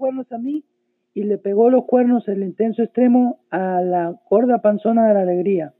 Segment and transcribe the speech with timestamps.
[0.00, 0.64] cuernos a mí
[1.12, 5.74] y le pegó los cuernos el intenso extremo a la gorda panzona de la alegría.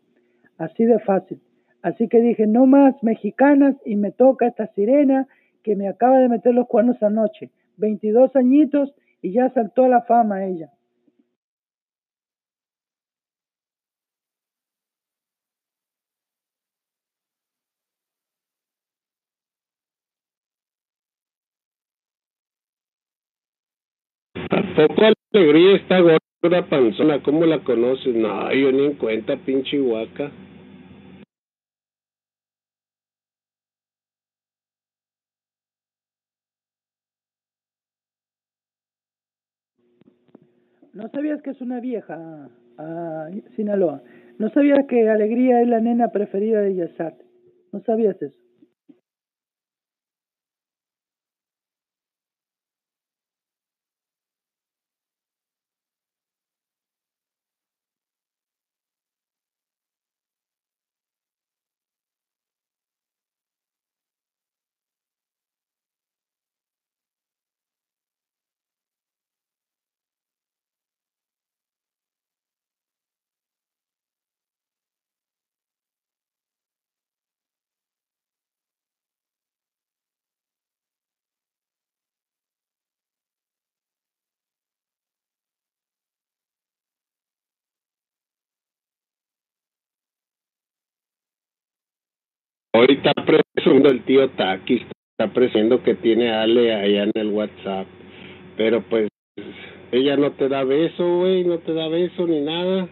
[0.59, 1.41] Así de fácil.
[1.81, 5.27] Así que dije, no más mexicanas y me toca esta sirena
[5.63, 7.51] que me acaba de meter los cuernos anoche.
[7.79, 10.71] 22 añitos y ya saltó a la fama ella.
[24.89, 25.03] Poco
[25.33, 27.23] alegría esta gorda panzona?
[27.23, 28.15] ¿Cómo la conoces?
[28.15, 30.31] No, yo ni en cuenta, pinche huaca.
[40.93, 44.03] No sabías que es una vieja, a Sinaloa.
[44.39, 47.15] No sabías que Alegría es la nena preferida de Yasat.
[47.73, 48.40] No sabías eso.
[92.73, 94.87] Hoy está presumiendo el tío Taki,
[95.19, 97.89] está presumiendo que tiene Ale allá en el WhatsApp.
[98.57, 99.09] Pero pues
[99.91, 102.89] ella no te da beso, güey, no te da beso ni nada.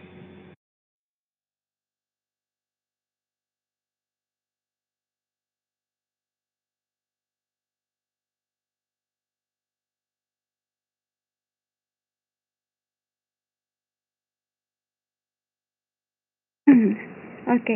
[17.49, 17.67] Ok,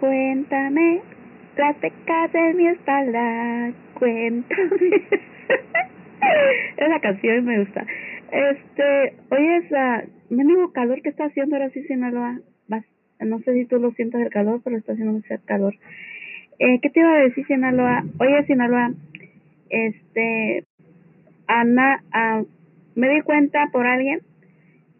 [0.00, 1.13] cuéntame
[1.56, 5.02] las pecas de mi espalda, cuéntame.
[6.76, 7.86] Esa canción me gusta.
[8.32, 12.40] Este, oye, esa mendigo calor que está haciendo ahora sí Sinaloa.
[13.20, 15.74] No sé si tú lo sientes el calor, pero está haciendo mucho calor.
[16.58, 18.04] Eh, ¿Qué te iba a decir Sinaloa?
[18.18, 18.92] Oye, Sinaloa,
[19.70, 20.64] este,
[21.46, 22.42] Ana, ah,
[22.94, 24.20] me di cuenta por alguien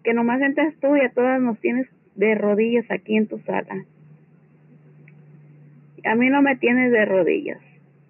[0.03, 3.85] que nomás entras tú y a todas nos tienes de rodillas aquí en tu sala.
[6.05, 7.61] A mí no me tienes de rodillas.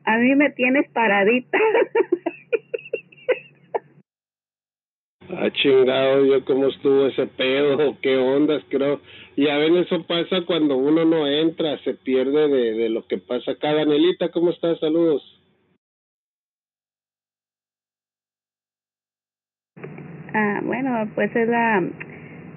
[0.05, 1.59] A mí me tienes paradita.
[5.31, 9.01] Ah, chingado, yo cómo estuvo ese pedo, qué ondas, creo.
[9.37, 13.19] Y a veces eso pasa cuando uno no entra, se pierde de, de lo que
[13.19, 13.73] pasa acá.
[13.73, 14.79] Danielita, ¿cómo estás?
[14.81, 15.23] Saludos.
[20.35, 21.83] Ah, bueno, pues es la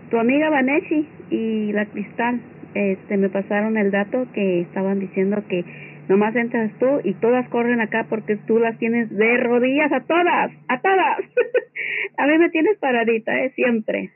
[0.09, 2.42] tu amiga Vaneshi y la Cristal.
[2.78, 5.66] Este, me pasaron el dato que estaban diciendo que
[6.08, 10.52] nomás entras tú y todas corren acá porque tú las tienes de rodillas a todas,
[10.68, 11.18] a todas.
[12.18, 14.12] a mí me tienes paradita, eh, siempre.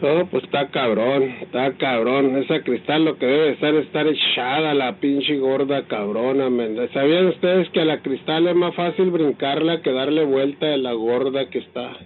[0.00, 2.36] Oh, pues está cabrón, está cabrón.
[2.36, 6.76] Esa cristal lo que debe estar es estar echada la pinche gorda cabrona, men.
[6.94, 10.92] ¿Sabían ustedes que a la cristal es más fácil brincarla que darle vuelta a la
[10.92, 11.96] gorda que está?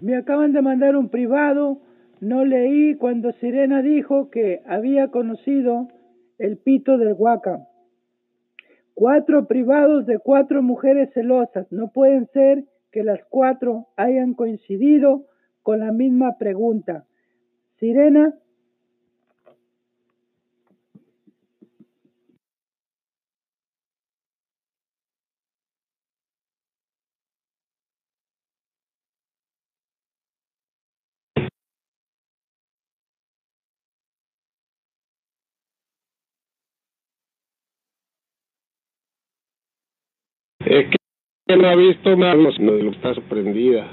[0.00, 1.80] Me acaban de mandar un privado.
[2.20, 5.88] No leí cuando Sirena dijo que había conocido
[6.38, 7.66] el pito del Huaca.
[8.94, 11.70] Cuatro privados de cuatro mujeres celosas.
[11.70, 15.26] No pueden ser que las cuatro hayan coincidido
[15.62, 17.04] con la misma pregunta.
[17.78, 18.34] Sirena,
[40.68, 40.86] Es
[41.48, 43.86] que no ha visto más, no lo está sorprendida.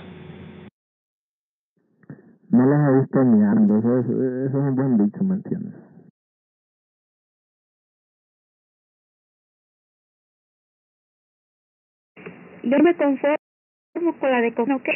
[2.50, 5.74] No las he visto meando, eso es, eso es un buen dicho, ¿me entiendes?
[12.64, 13.38] Yo me conformo
[14.20, 14.90] con la de comer, ¿ok?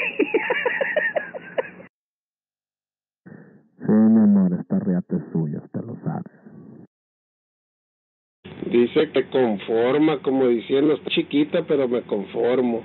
[3.77, 6.38] Sí, mi amor, esta riata es suya, usted lo sabe.
[8.65, 12.83] Dice que conforma, como diciendo, "Está chiquita, pero me conformo.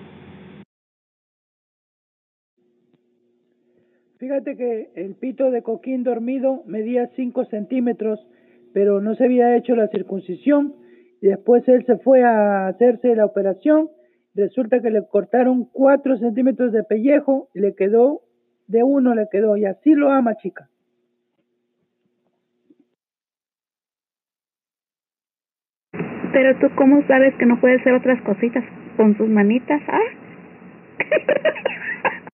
[4.19, 8.19] Fíjate que el pito de coquín dormido medía 5 centímetros,
[8.73, 10.75] pero no se había hecho la circuncisión.
[11.21, 13.91] Y después él se fue a hacerse la operación.
[14.35, 18.23] Resulta que le cortaron 4 centímetros de pellejo y le quedó,
[18.67, 19.57] de uno le quedó.
[19.57, 20.71] Y así lo ama, chica.
[26.35, 28.65] Pero tú, ¿cómo sabes que no puede hacer otras cositas
[28.97, 29.81] con sus manitas?
[29.89, 30.01] ¿Ah?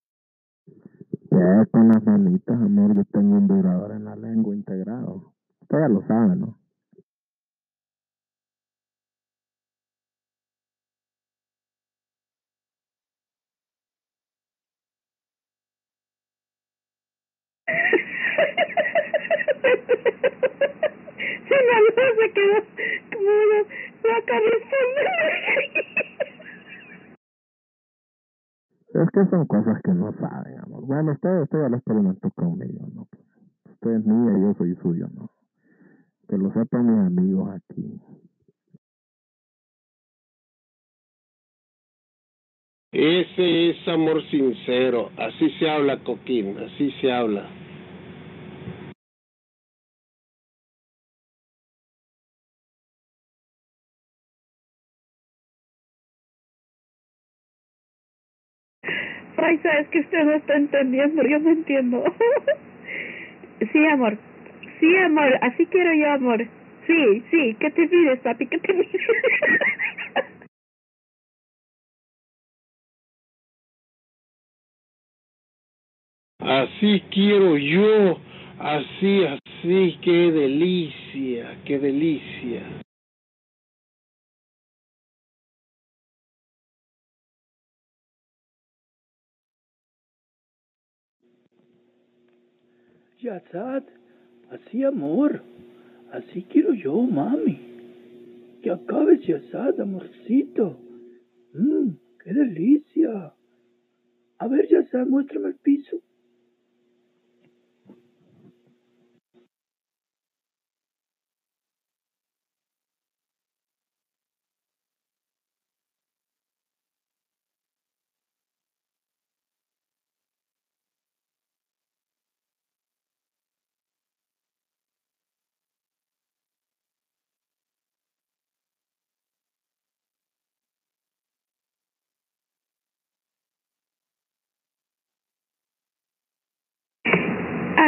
[1.31, 5.31] Ya con las manitas, amor, yo tengo un vibrador en la lengua integrado.
[5.69, 6.57] Ya lo sabe, ¿no?
[21.47, 22.57] Sinaloa se quedó
[23.11, 23.59] como una
[24.03, 24.35] vaca
[28.93, 30.85] Es que son cosas que no saben, amor.
[30.85, 33.07] Bueno, usted, usted ya lo experimentó conmigo, ¿no?
[33.65, 35.29] Usted es mía y yo soy suyo, ¿no?
[36.27, 38.01] Que lo sepan mis amigos aquí.
[42.91, 45.11] Ese es amor sincero.
[45.17, 46.57] Así se habla, Coquín.
[46.59, 47.60] Así se habla.
[59.41, 62.03] Ay, sabes que usted no está entendiendo, yo no entiendo.
[63.73, 64.17] sí, amor.
[64.79, 66.47] Sí, amor, así quiero yo, amor.
[66.87, 68.47] Sí, sí, ¿qué te pides, papi?
[68.47, 69.01] ¿Qué te pides?
[76.39, 78.19] Así quiero yo.
[78.59, 79.99] Así, así.
[80.01, 81.57] Qué delicia.
[81.65, 82.63] Qué delicia.
[93.21, 93.83] Yazad,
[94.49, 95.43] así amor,
[96.11, 97.59] así quiero yo, mami.
[98.61, 100.77] Que acabes, Yazad, amorcito.
[101.53, 101.91] Mmm,
[102.23, 103.33] qué delicia.
[104.39, 106.01] A ver, Yazad, muéstrame el piso.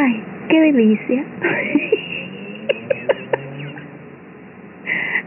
[0.04, 1.24] Ay, qué delicia.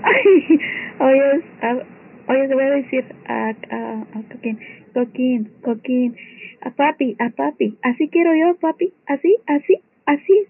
[0.03, 0.59] Ay,
[0.99, 1.77] oye, a,
[2.27, 4.59] oye, te voy a decir a, a, a Coquín,
[4.93, 6.15] Coquín, Coquín,
[6.61, 10.45] a papi, a papi, así quiero yo, papi, así, así, así.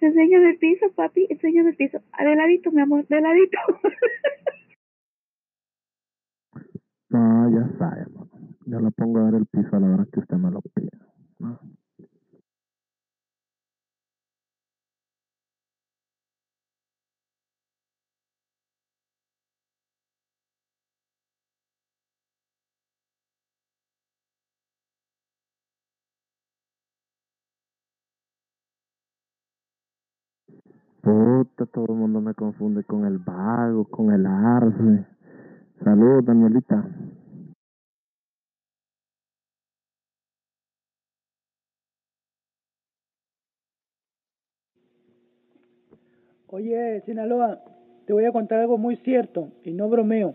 [0.00, 2.00] Enséñame el piso, papi, enséñame el piso.
[2.18, 3.58] De ladito, mi amor, de ladito.
[7.10, 8.28] No, ya sabe, amor.
[8.66, 10.90] Yo le pongo a ver el piso a la hora que usted me lo pida.
[11.38, 11.75] ¿no?
[31.06, 35.06] Todo el mundo me confunde con el vago, con el arce.
[35.84, 36.84] Saludos, Danielita.
[46.48, 47.60] Oye, Sinaloa,
[48.06, 50.34] te voy a contar algo muy cierto y no bromeo.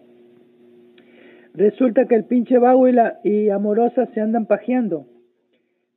[1.53, 5.05] Resulta que el pinche vago y, la, y Amorosa se andan pajeando.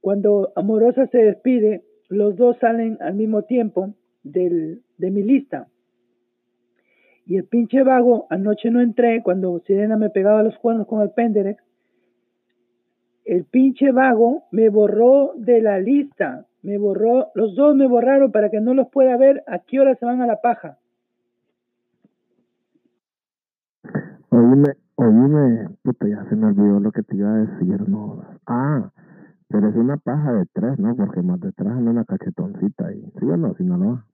[0.01, 5.69] Cuando Amorosa se despide, los dos salen al mismo tiempo del, de mi lista.
[7.27, 11.11] Y el pinche vago, anoche no entré cuando Sirena me pegaba los cuernos con el
[11.11, 11.63] Penderex.
[13.25, 16.47] El pinche vago me borró de la lista.
[16.63, 19.95] Me borró, los dos me borraron para que no los pueda ver a qué hora
[19.95, 20.79] se van a la paja.
[24.31, 28.23] Oíme, oíme, puta, ya se me olvidó lo que te iba a decir, no.
[28.47, 28.91] Ah,
[29.49, 30.97] pero es una paja de tres, ¿no?
[30.97, 33.13] Porque más detrás anda una cachetoncita ahí.
[33.19, 34.05] ¿Sí o no, Sinaloa?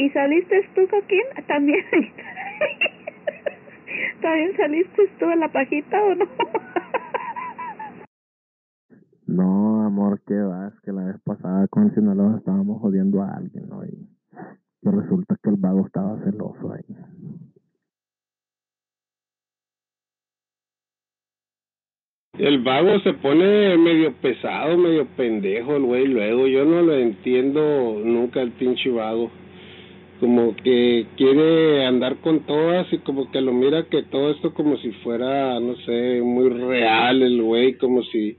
[0.00, 1.20] ¿Y saliste tú, Coquín?
[1.46, 1.84] También.
[4.14, 6.24] ¿Está bien saliste tú en la pajita o no?
[9.26, 10.68] No, amor, ¿qué va?
[10.68, 13.84] Es que la vez pasada con el Sinaloa estábamos jodiendo a alguien, ¿no?
[13.84, 14.08] Y,
[14.80, 16.96] y resulta que el vago estaba celoso ahí.
[22.38, 26.46] El vago se pone medio pesado, medio pendejo el güey luego.
[26.46, 29.30] Yo no lo entiendo nunca el pinche vago.
[30.20, 34.76] Como que quiere andar con todas y como que lo mira que todo esto como
[34.76, 38.36] si fuera, no sé, muy real el güey, como si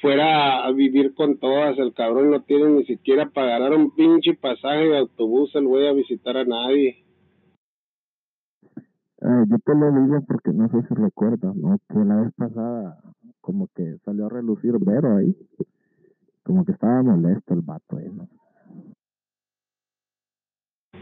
[0.00, 1.78] fuera a vivir con todas.
[1.78, 5.86] El cabrón no tiene ni siquiera para ganar un pinche pasaje de autobús el güey
[5.86, 7.04] a visitar a nadie.
[9.22, 11.78] Eh, yo te lo digo porque no sé si recuerdas, ¿no?
[11.88, 12.98] Que la vez pasada
[13.40, 15.34] como que salió a relucir Vero ahí.
[16.42, 18.28] Como que estaba molesto el vato ahí, ¿no?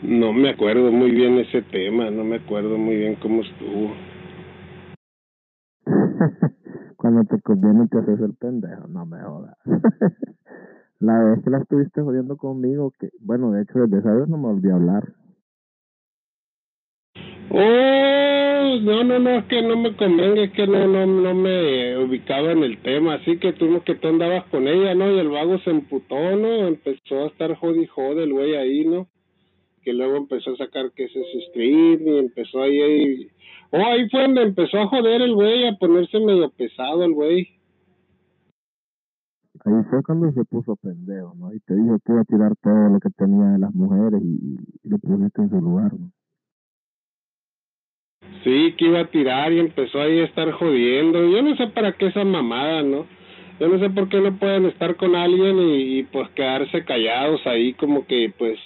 [0.03, 3.93] No me acuerdo muy bien ese tema, no me acuerdo muy bien cómo estuvo.
[6.97, 9.57] Cuando te conviene te haces el pendejo, no me jodas.
[11.01, 14.39] la vez que la estuviste jodiendo conmigo, que bueno, de hecho desde esa vez no
[14.39, 15.13] me volví a hablar.
[17.51, 21.99] Oh, no, no, no, es que no me convenga, es que no, no, no me
[21.99, 25.11] ubicaba en el tema, así que tú que tú andabas con ella, ¿no?
[25.11, 26.67] Y el vago se emputó, ¿no?
[26.67, 29.09] Empezó a estar jodi jode el güey ahí, ¿no?
[29.85, 33.29] Que luego empezó a sacar que ese es y empezó ahí, ahí.
[33.71, 37.49] Oh, ahí fue donde empezó a joder el güey, a ponerse medio pesado el güey.
[39.65, 41.53] Ahí fue cuando se puso pendejo, ¿no?
[41.55, 44.57] Y te dijo que iba a tirar todo lo que tenía de las mujeres y,
[44.85, 46.11] y lo pusiste en su lugar, ¿no?
[48.43, 51.27] Sí, que iba a tirar y empezó ahí a estar jodiendo.
[51.29, 53.07] Yo no sé para qué esa mamada, ¿no?
[53.59, 57.47] Yo no sé por qué no pueden estar con alguien y, y pues quedarse callados
[57.47, 58.59] ahí como que pues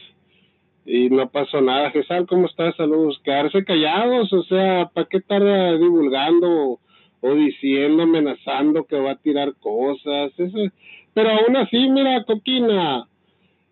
[0.89, 1.91] y no pasó nada.
[1.91, 2.75] Gesal, ¿cómo estás?
[2.77, 3.21] Saludos.
[3.23, 6.81] Quedarse callados, o sea, ¿para qué eh, divulgando
[7.21, 10.33] o, diciendo, amenazando que va a tirar cosas?
[10.39, 10.59] Eso,
[11.13, 13.07] pero aún así, mira, Coquina,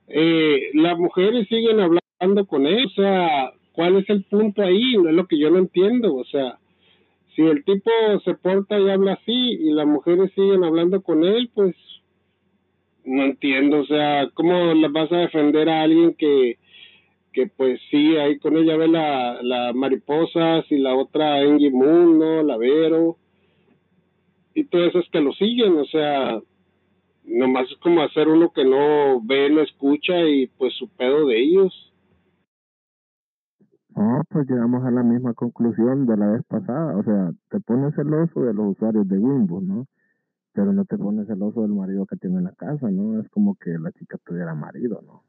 [0.08, 4.96] eh, las mujeres siguen hablando con él, o sea, ¿cuál es el punto ahí?
[4.98, 6.58] No es lo que yo no entiendo, o sea,
[7.34, 7.90] si el tipo
[8.24, 11.74] se porta y habla así y las mujeres siguen hablando con él, pues
[13.04, 16.58] no entiendo, o sea, ¿cómo le vas a defender a alguien que
[17.36, 22.46] que pues sí, ahí con ella ve la, la mariposas y la otra Engie Moon.
[22.46, 23.18] La Vero
[24.54, 26.40] y todas esas que lo siguen, o sea,
[27.24, 31.38] nomás es como hacer uno que no ve, no escucha y pues su pedo de
[31.42, 31.92] ellos.
[33.94, 36.96] No, pues llegamos a la misma conclusión de la vez pasada.
[36.96, 39.86] O sea, te pones celoso de los usuarios de Windows, ¿no?
[40.54, 43.20] Pero no te pones celoso del marido que tiene en la casa, ¿no?
[43.20, 45.22] Es como que la chica tuviera marido, ¿no?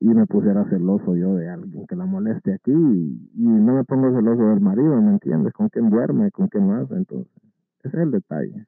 [0.00, 4.14] Y me pusiera celoso yo de alguien que la moleste aquí y, no me pongo
[4.16, 5.52] celoso del marido, ¿me entiendes?
[5.52, 6.30] ¿Con quién duerme?
[6.30, 6.88] ¿Con quién más?
[6.92, 7.32] Entonces,
[7.82, 8.64] ese es el detalle.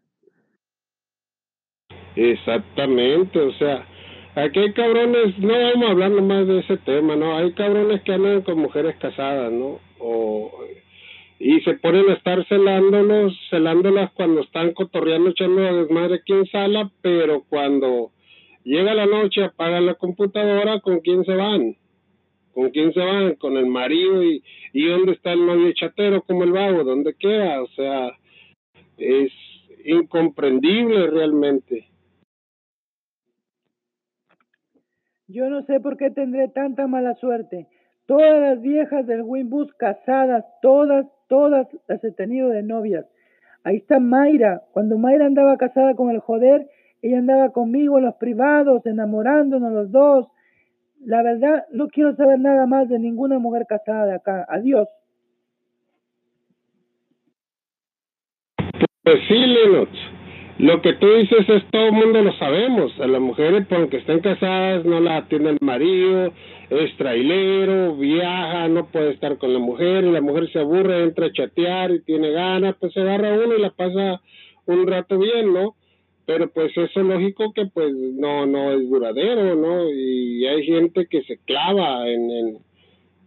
[2.17, 3.85] Exactamente, o sea,
[4.35, 7.37] aquí hay cabrones, no vamos a hablar nomás de ese tema, ¿no?
[7.37, 9.79] Hay cabrones que andan con mujeres casadas, ¿no?
[10.01, 10.51] O,
[11.39, 16.47] y se ponen a estar celándolos, celándolas cuando están cotorreando, echando a desmadre aquí en
[16.47, 18.11] sala, pero cuando
[18.65, 21.77] llega la noche, apagan la computadora, ¿con quién se van?
[22.53, 23.35] ¿Con quién se van?
[23.37, 27.63] Con el marido y, y dónde está el novio chatero como el vago, ¿dónde queda?
[27.63, 28.11] O sea,
[28.97, 29.33] es
[29.85, 31.87] incomprendible realmente.
[35.29, 37.69] Yo no sé por qué tendré tanta mala suerte.
[38.07, 43.07] Todas las viejas del Winbus casadas, todas, todas las he tenido de novias.
[43.63, 44.63] Ahí está Mayra.
[44.73, 46.69] Cuando Mayra andaba casada con el joder,
[47.03, 50.27] ella andaba conmigo en los privados, enamorándonos los dos.
[51.05, 54.47] La verdad, no quiero saber nada más de ninguna mujer casada de acá.
[54.49, 54.87] Adiós.
[59.03, 59.91] Pues sí, Lennox.
[60.59, 62.93] Lo que tú dices es todo el mundo lo sabemos.
[63.01, 66.35] A las mujeres, por aunque estén casadas, no la atiende el marido,
[66.69, 71.27] es trailero, viaja, no puede estar con la mujer, y la mujer se aburre, entra
[71.27, 74.21] a chatear y tiene ganas, pues se agarra uno y la pasa
[74.67, 75.77] un rato bien, ¿no?
[76.27, 79.91] Pero pues eso es lógico que pues no, no es duradero, ¿no?
[79.91, 82.59] Y hay gente que se clava en,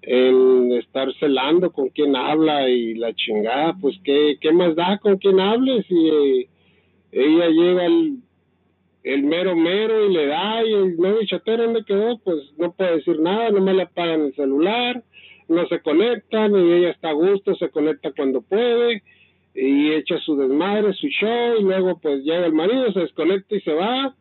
[0.03, 5.17] en, estar celando con quien habla y la chingada, pues qué, qué más da con
[5.17, 6.09] quien hables y...
[6.09, 6.49] Eh,
[7.13, 8.17] ella llega el,
[9.03, 12.97] el mero mero y le da y el novio chatero donde quedó pues no puede
[12.97, 15.03] decir nada nomás le apagan el celular
[15.47, 19.03] no se conectan y ella está a gusto se conecta cuando puede
[19.55, 23.61] y echa su desmadre su show y luego pues llega el marido se desconecta y
[23.61, 24.15] se va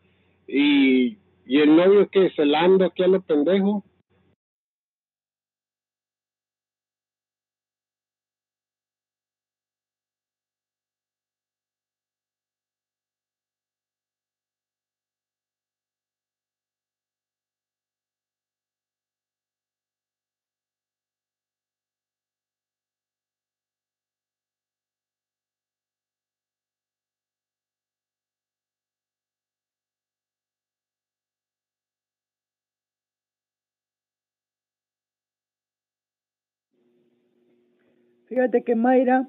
[0.47, 3.83] y, y el novio que celando aquí a lo pendejo
[38.27, 39.29] Fíjate que Mayra,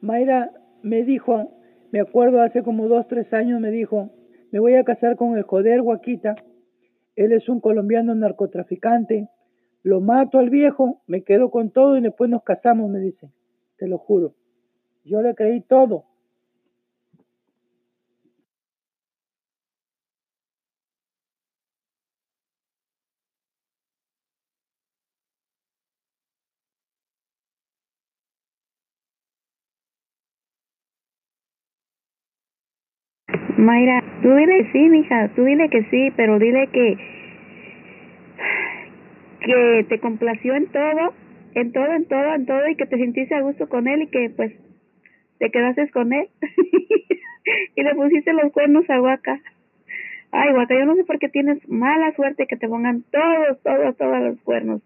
[0.00, 0.50] Mayra
[0.82, 1.52] me dijo,
[1.92, 4.10] me acuerdo hace como dos, tres años, me dijo,
[4.50, 6.34] me voy a casar con el joder Guaquita.
[7.16, 9.28] Él es un colombiano narcotraficante.
[9.82, 13.30] Lo mato al viejo, me quedo con todo y después nos casamos, me dice.
[13.76, 14.34] Te lo juro.
[15.04, 16.04] Yo le creí todo.
[33.60, 36.96] Mayra, tú dile que sí, mija, tú dile que sí, pero dile que
[39.40, 41.12] que te complació en todo,
[41.54, 44.06] en todo, en todo, en todo y que te sentiste a gusto con él y
[44.06, 44.52] que pues
[45.38, 46.28] te quedaste con él
[47.76, 49.40] y le pusiste los cuernos a Huaca.
[50.32, 53.96] Ay, Huaca, yo no sé por qué tienes mala suerte que te pongan todos, todos,
[53.98, 54.80] todos los cuernos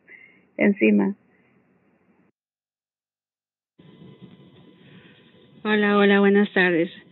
[0.57, 1.15] encima.
[5.63, 7.04] Hola, hola, buenas tardes.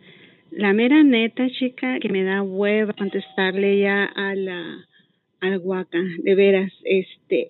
[0.55, 4.87] La mera neta, chica, que me da hueva contestarle ya a la
[5.41, 7.49] al guaca, de veras, este,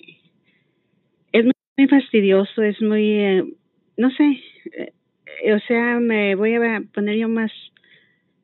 [1.33, 3.45] es muy, fastidioso, es muy, eh,
[3.97, 4.41] no sé,
[4.79, 7.51] eh, o sea, me voy a poner yo más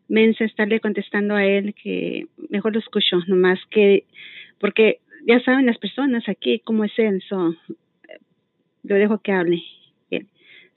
[0.09, 4.05] mensa estarle contestando a él que mejor lo escucho, nomás que,
[4.59, 7.23] porque ya saben las personas aquí cómo es él,
[8.83, 9.63] lo dejo que hable.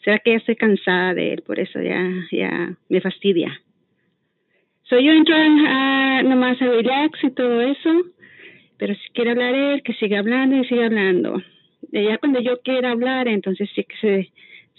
[0.04, 3.62] Será que ya estoy cansada de él, por eso ya, ya me fastidia.
[4.92, 7.90] Soy yo entro a, nomás a relax y todo eso,
[8.78, 11.42] pero si quiere hablar él, que siga hablando y siga hablando.
[11.94, 14.34] Ya cuando yo quiera hablar, entonces sí que se,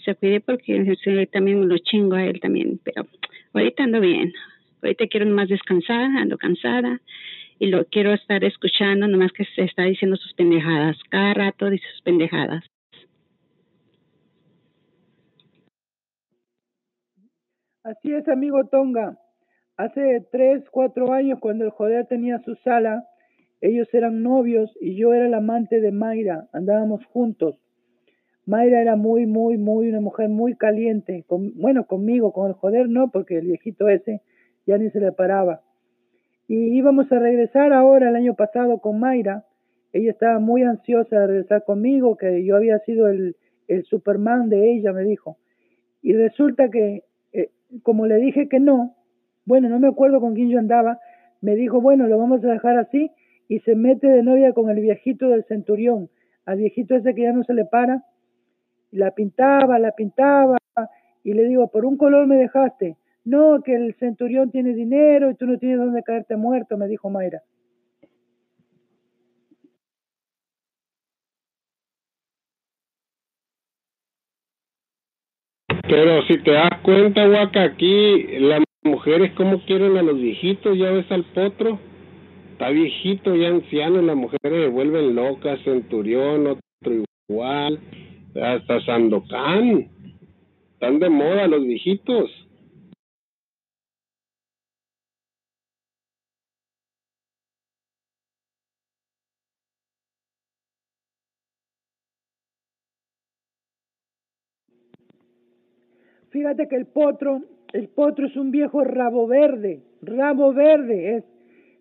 [0.05, 0.85] se cuide porque
[1.31, 3.07] también lo chingo a él también, pero
[3.53, 4.31] ahorita ando bien.
[4.83, 7.01] Ahorita quiero nomás descansar, ando cansada
[7.57, 11.87] y lo quiero estar escuchando, nomás que se está diciendo sus pendejadas, cada rato dice
[11.91, 12.63] sus pendejadas.
[17.83, 19.17] Así es, amigo Tonga.
[19.75, 23.07] Hace tres, cuatro años, cuando el joder tenía su sala,
[23.59, 27.59] ellos eran novios y yo era el amante de Mayra, andábamos juntos.
[28.45, 31.25] Mayra era muy, muy, muy, una mujer muy caliente.
[31.29, 34.21] Bueno, conmigo, con el joder no, porque el viejito ese
[34.67, 35.61] ya ni se le paraba.
[36.47, 39.45] Y íbamos a regresar ahora, el año pasado, con Mayra.
[39.91, 44.73] Ella estaba muy ansiosa de regresar conmigo, que yo había sido el, el Superman de
[44.73, 45.37] ella, me dijo.
[46.01, 47.49] Y resulta que, eh,
[47.81, 48.95] como le dije que no,
[49.45, 50.99] bueno, no me acuerdo con quién yo andaba,
[51.41, 53.11] me dijo, bueno, lo vamos a dejar así
[53.47, 56.09] y se mete de novia con el viejito del centurión,
[56.45, 58.03] al viejito ese que ya no se le para,
[58.91, 60.57] la pintaba, la pintaba,
[61.23, 65.35] y le digo, por un color me dejaste, no, que el centurión tiene dinero y
[65.35, 67.41] tú no tienes dónde caerte muerto, me dijo Mayra.
[75.87, 80.91] Pero si te das cuenta, Huaca, aquí la mujeres cómo quieren a los viejitos, ya
[80.91, 81.79] ves al potro,
[82.51, 87.79] está viejito, ya anciano, las mujeres se vuelven locas, Centurión, otro igual,
[88.41, 89.89] hasta Sandokan,
[90.73, 92.29] están de moda los viejitos.
[106.31, 107.43] Fíjate que el potro
[107.73, 111.23] el potro es un viejo rabo verde, rabo verde es.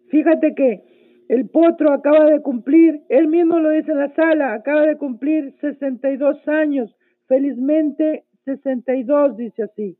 [0.09, 0.83] Fíjate que
[1.29, 5.55] el potro acaba de cumplir, él mismo lo dice en la sala, acaba de cumplir
[5.61, 6.95] 62 años,
[7.29, 9.97] felizmente 62, dice así.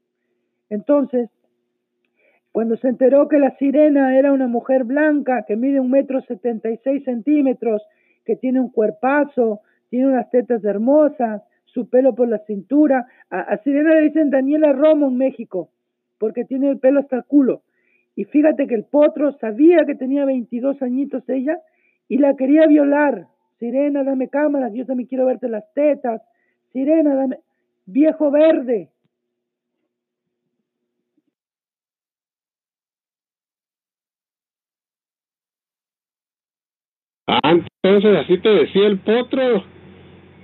[0.71, 1.31] Entonces,
[2.53, 6.71] cuando se enteró que la sirena era una mujer blanca que mide un metro setenta
[6.71, 7.83] y seis centímetros,
[8.25, 13.59] que tiene un cuerpazo, tiene unas tetas hermosas, su pelo por la cintura, a, a
[13.59, 15.71] Sirena le dicen Daniela Romo en México
[16.23, 17.63] porque tiene el pelo hasta el culo.
[18.15, 21.59] Y fíjate que el potro sabía que tenía 22 añitos ella
[22.07, 23.27] y la quería violar.
[23.59, 26.23] Sirena, dame cámaras, yo también quiero verte las tetas.
[26.73, 27.39] Sirena, dame...
[27.87, 28.91] Viejo verde.
[37.27, 39.65] Ah, entonces así te decía el potro.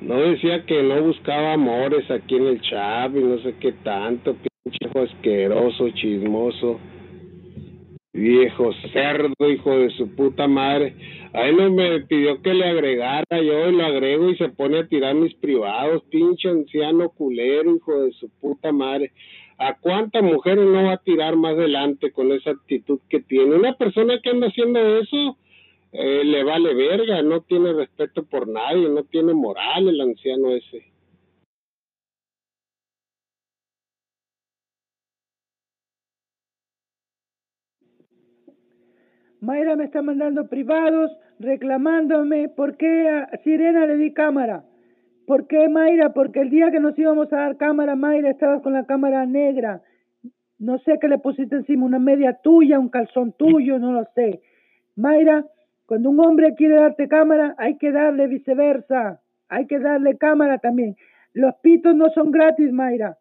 [0.00, 4.34] No decía que no buscaba amores aquí en el chat y no sé qué tanto,
[4.70, 6.81] Viejo asqueroso, chismoso,
[8.12, 10.94] viejo cerdo, hijo de su puta madre.
[11.33, 15.14] Ahí no me pidió que le agregara, yo lo agrego y se pone a tirar
[15.14, 19.12] mis privados, pinche anciano culero, hijo de su puta madre.
[19.59, 23.57] ¿A cuántas mujeres no va a tirar más adelante con esa actitud que tiene?
[23.57, 25.37] Una persona que anda haciendo eso
[25.92, 30.85] eh, le vale verga, no tiene respeto por nadie, no tiene moral el anciano ese.
[39.40, 44.64] Mayra me está mandando privados reclamándome por qué a Sirena le di cámara.
[45.26, 46.12] ¿Por qué, Mayra?
[46.12, 49.82] Porque el día que nos íbamos a dar cámara, Mayra, estabas con la cámara negra.
[50.58, 54.40] No sé qué le pusiste encima, una media tuya, un calzón tuyo, no lo sé.
[54.96, 55.44] Mayra,
[55.86, 59.20] cuando un hombre quiere darte cámara, hay que darle viceversa.
[59.48, 60.96] Hay que darle cámara también.
[61.32, 63.16] Los pitos no son gratis, Mayra.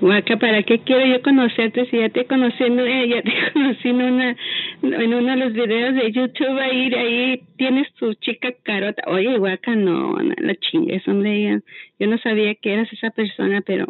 [0.00, 4.02] Guaca, ¿para qué quiero yo conocerte si ya te conocí eh, ya te conocí en
[4.02, 4.36] una
[4.82, 9.02] en uno de los videos de YouTube ahí ahí tienes tu chica carota.
[9.06, 11.62] Oye, Guaca, no, no la chingues, hombre,
[11.98, 13.86] yo no sabía que eras esa persona, pero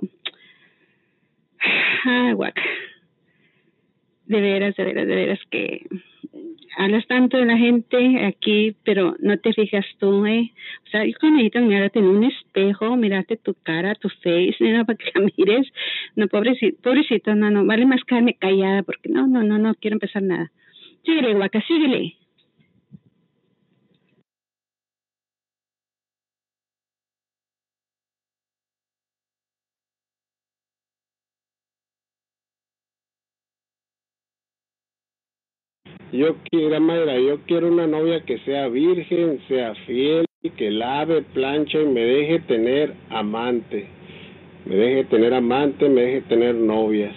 [2.05, 2.63] ah, Guaca.
[4.27, 5.87] De veras, de veras, de veras que
[6.77, 10.53] hablas tanto de la gente aquí, pero no te fijas tú, ¿eh?
[10.87, 14.99] O sea, yo cuando mirarte en un espejo, mirarte tu cara, tu face, nena, para
[14.99, 15.69] que la mires.
[16.17, 19.97] No, pobrecito, pobrecito, no, no, vale más quedarme callada porque no, no, no, no quiero
[19.97, 20.51] empezar nada.
[21.05, 22.17] Síguele, guaca, síguele.
[36.13, 41.81] Yo quiero, Mayra, yo quiero una novia que sea virgen, sea fiel, que lave, plancha
[41.81, 43.87] y me deje tener amante.
[44.67, 47.15] Me deje tener amante, me deje tener novias.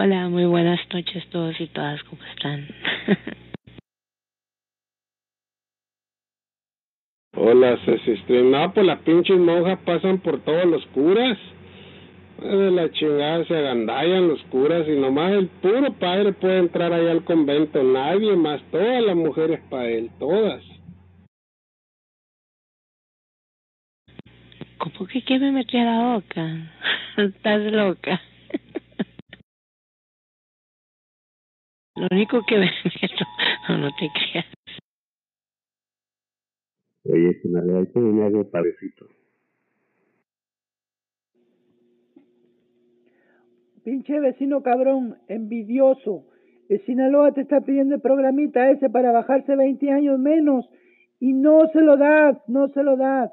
[0.00, 2.68] Hola, muy buenas noches todos y todas, ¿cómo están?
[7.36, 8.52] Hola, Ceci Stream.
[8.52, 11.36] No, pues las pinches monjas pasan por todos los curas.
[12.40, 17.08] De la chingada se agandallan los curas y nomás el puro padre puede entrar ahí
[17.08, 17.82] al convento.
[17.82, 20.62] Nadie más, todas las mujeres para él, todas.
[24.78, 26.70] ¿Cómo que qué me metí a la boca?
[27.16, 28.20] Estás loca.
[31.98, 33.24] Lo único que me meto,
[33.68, 34.46] no, no te creas.
[37.04, 38.48] Oye, si me le hecho un algo.
[43.82, 46.26] Pinche vecino cabrón, envidioso.
[46.68, 50.68] El Sinaloa te está pidiendo el programita ese para bajarse 20 años menos
[51.18, 53.32] y no se lo das, no se lo das.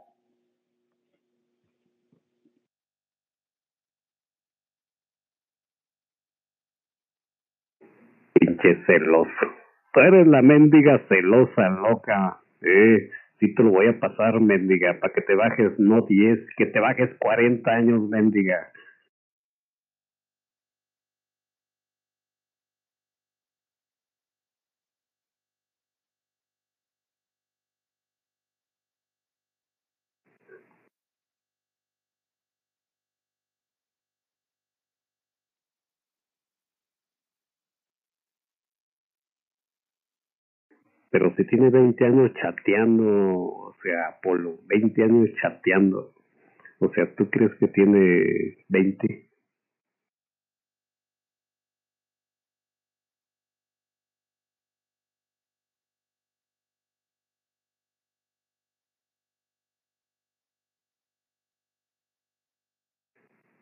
[8.62, 9.48] Celoso.
[9.94, 12.38] Tú eres la mendiga celosa, loca.
[12.62, 16.66] Eh, sí te lo voy a pasar, mendiga, para que te bajes no 10, que
[16.66, 18.68] te bajes 40 años, mendiga.
[41.16, 46.12] Pero si tiene 20 años chateando, o sea, Polo, 20 años chateando.
[46.80, 49.30] O sea, ¿tú crees que tiene 20?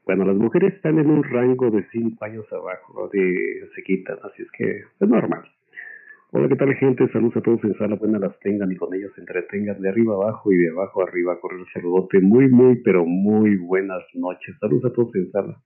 [0.06, 4.42] Bueno, las mujeres están en un rango de 5 años abajo de se quitan, así
[4.42, 5.44] es que es normal.
[6.36, 7.08] Hola, ¿qué tal gente?
[7.10, 10.52] Saludos a todos en sala, buenas las tengan y con ellos entretengan de arriba abajo
[10.52, 11.39] y de abajo arriba.
[11.39, 14.56] Correr el saludote, muy, muy, pero muy buenas noches.
[14.60, 15.62] Saludos a todos en sala.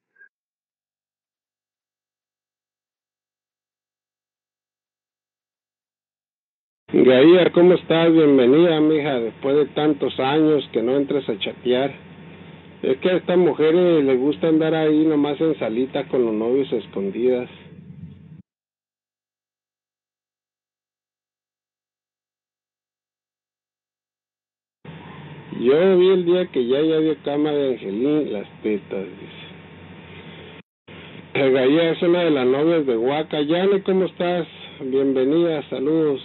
[6.91, 8.11] Gaia, ¿cómo estás?
[8.11, 11.93] Bienvenida, mija, después de tantos años que no entres a chatear.
[12.81, 16.73] Es que a estas mujeres les gusta andar ahí nomás en salita con los novios
[16.73, 17.49] escondidas.
[25.59, 29.47] Yo vi el día que ya ya dio cama de Angelín las tetas, dice.
[31.33, 33.41] Gaia es una de las novias de Huaca.
[33.41, 34.47] Yane, ¿cómo estás?
[34.81, 36.21] Bienvenida, saludos.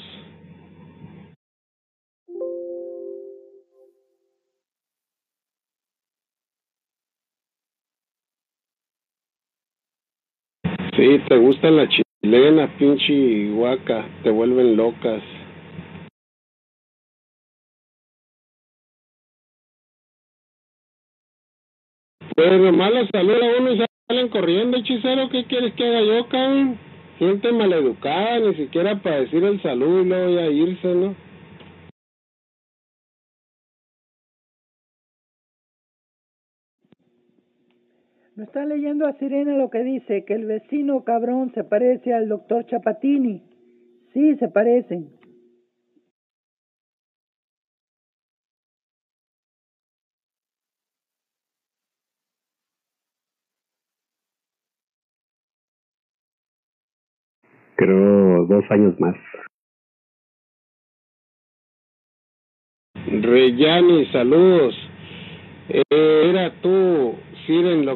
[10.94, 15.22] Sí, te gusta la chilena, pinche Huaca, te vuelven locas.
[22.34, 25.28] Pues nomás los saluda uno y salen corriendo, hechicero.
[25.28, 26.78] ¿Qué quieres que haga yo, cabrón?
[27.18, 31.14] Gente maleducada, ni siquiera para decir el saludo y luego ya irse, ¿no?
[38.34, 42.28] No está leyendo a Sirena lo que dice, que el vecino cabrón se parece al
[42.28, 43.42] doctor Chapatini.
[44.14, 45.10] Sí, se parecen.
[57.76, 59.16] Creo dos años más.
[62.94, 64.74] Reyani, saludos.
[65.68, 67.14] Eh, era tú,
[67.46, 67.94] Siren, lo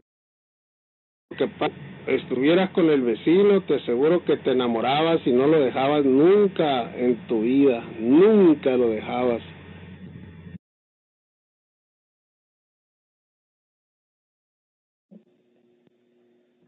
[1.36, 1.48] que
[2.06, 7.26] estuvieras con el vecino, te aseguro que te enamorabas y no lo dejabas nunca en
[7.26, 9.42] tu vida, nunca lo dejabas.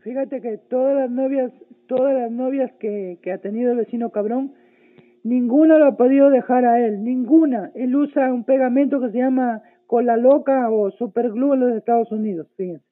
[0.02, 1.52] Fíjate que todas las novias,
[1.88, 4.52] todas las novias que, que ha tenido el vecino cabrón,
[5.24, 7.72] ninguna lo ha podido dejar a él, ninguna.
[7.74, 12.46] Él usa un pegamento que se llama cola loca o superglue en los Estados Unidos,
[12.56, 12.87] fíjense.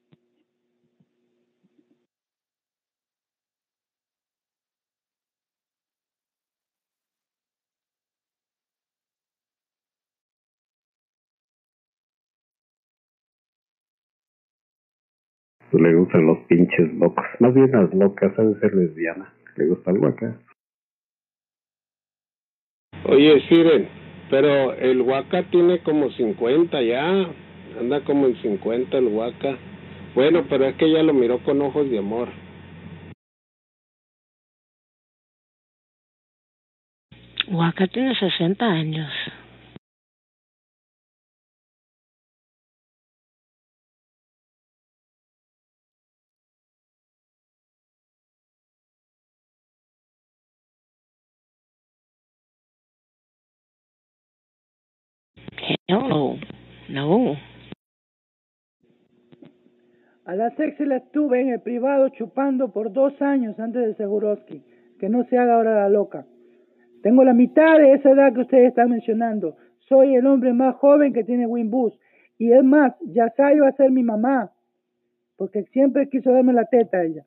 [15.71, 17.25] Le gustan los pinches locos.
[17.39, 19.33] Más bien las locas, ha de ser lesbiana.
[19.55, 20.39] Le gusta el acá.
[23.05, 23.87] Oye, Siren,
[24.29, 27.29] pero el Huaca tiene como 50 ya,
[27.79, 29.57] anda como en 50 el Huaca.
[30.15, 32.29] Bueno, pero es que ella lo miró con ojos de amor.
[37.49, 39.09] Waka tiene 60 años.
[55.89, 56.37] Hello.
[56.89, 57.37] No.
[60.25, 64.61] A la sexy la estuve en el privado chupando por dos años antes de Seguroski.
[64.99, 66.25] Que no se haga ahora la loca.
[67.03, 69.55] Tengo la mitad de esa edad que ustedes están mencionando.
[69.87, 71.93] Soy el hombre más joven que tiene Winbus.
[72.37, 74.51] Y es más, ya va a ser mi mamá.
[75.37, 77.23] Porque siempre quiso darme la teta a ella.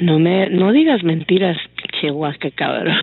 [0.00, 1.56] No me, no digas mentiras,
[2.00, 3.00] Chihuahua, cabrón.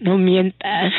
[0.00, 0.92] No mientas.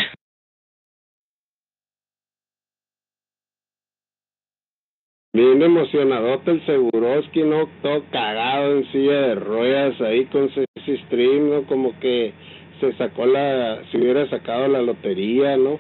[5.34, 7.70] Bien emocionadote el Seguroski, ¿no?
[7.84, 10.66] Todo cagado en silla de ruedas ahí con ese
[11.06, 11.64] stream, ¿no?
[11.68, 12.34] Como que
[12.80, 15.80] se sacó la, si hubiera sacado la lotería, ¿no?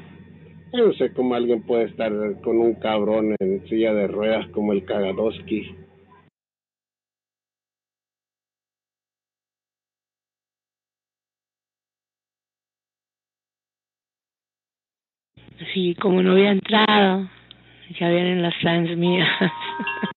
[0.74, 2.12] Yo no sé cómo alguien puede estar
[2.44, 5.87] con un cabrón en silla de ruedas como el Kagadoski.
[15.74, 17.30] Sí, como no había entrado,
[18.00, 19.28] ya vienen las fans mías.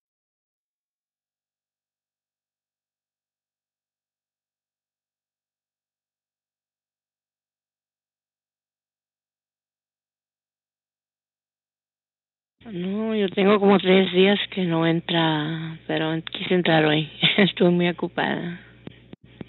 [12.66, 17.10] No, yo tengo como tres días que no entra, pero quise entrar hoy.
[17.38, 18.60] Estuve muy ocupada.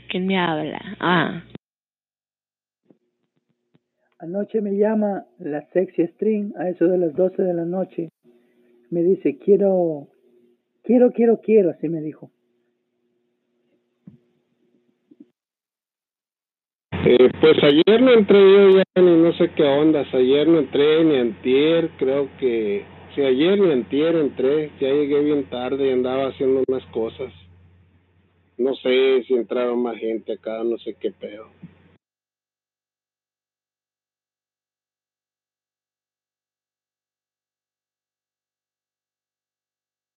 [0.09, 0.79] ¿Quién me habla?
[0.99, 1.41] Ah,
[4.21, 8.09] Anoche me llama la sexy string a eso de las 12 de la noche.
[8.91, 10.09] Me dice, quiero,
[10.83, 12.29] quiero, quiero, quiero, así me dijo.
[17.03, 21.03] Eh, pues ayer no entré yo ya ni no sé qué ondas, ayer no entré
[21.03, 26.27] ni antier, creo que, si ayer ni antier entré, ya llegué bien tarde y andaba
[26.27, 27.33] haciendo unas cosas.
[28.59, 31.47] No sé si entraron más gente acá, no sé qué pedo.